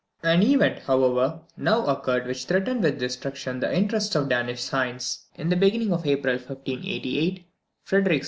[0.23, 5.27] An event, however, now occurred which threatened with destruction the interests of Danish science.
[5.35, 7.45] In the beginning of April 1588,
[7.83, 8.19] Frederick II.